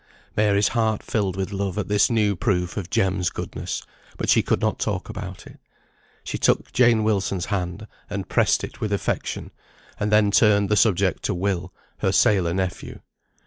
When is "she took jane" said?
6.23-7.03